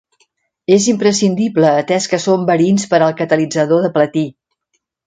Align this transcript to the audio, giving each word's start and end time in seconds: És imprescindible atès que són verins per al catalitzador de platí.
És 0.75 0.87
imprescindible 0.93 1.75
atès 1.83 2.09
que 2.15 2.21
són 2.25 2.49
verins 2.51 2.89
per 2.95 3.03
al 3.09 3.17
catalitzador 3.21 3.87
de 3.89 3.97
platí. 4.01 4.27